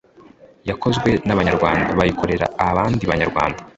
[0.69, 3.61] yakozwe n’ abanyarwanda bayikorera abandi banyarwanda.